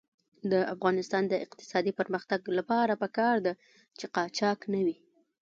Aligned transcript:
د 0.51 0.53
افغانستان 0.73 1.23
د 1.27 1.33
اقتصادي 1.45 1.91
پرمختګ 1.99 2.39
لپاره 2.57 2.93
پکار 3.03 3.35
ده 3.45 3.53
چې 3.97 4.05
قاچاق 4.15 4.59
نه 4.73 4.81
وي. 4.85 4.97